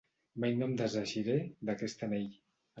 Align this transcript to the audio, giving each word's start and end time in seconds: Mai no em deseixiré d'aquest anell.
Mai 0.43 0.55
no 0.61 0.69
em 0.69 0.73
deseixiré 0.79 1.37
d'aquest 1.71 2.05
anell. 2.11 2.29